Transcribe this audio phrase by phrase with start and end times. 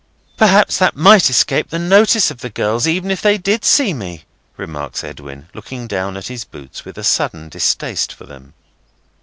[0.35, 4.23] "Perhaps that might escape the notice of the girls, even if they did see me,"
[4.57, 8.55] remarks Edwin, looking down at his boots with a sudden distaste for them.